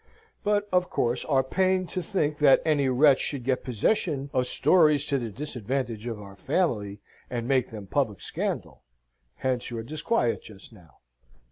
[0.43, 5.05] "But, of course, are pained to think that any wretch should get possession of stories
[5.05, 8.81] to the disadvantage of our family, and make them public scandal.
[9.35, 10.97] Hence your disquiet just now."